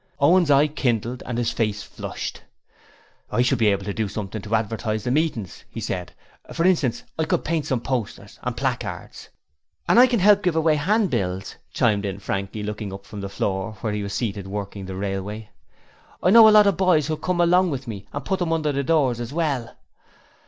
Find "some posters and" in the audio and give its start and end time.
7.67-8.57